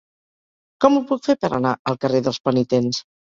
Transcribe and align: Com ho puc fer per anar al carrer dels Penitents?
Com 0.85 0.95
ho 0.99 1.03
puc 1.11 1.21
fer 1.27 1.35
per 1.45 1.51
anar 1.57 1.75
al 1.91 1.99
carrer 2.05 2.25
dels 2.29 2.41
Penitents? 2.49 3.05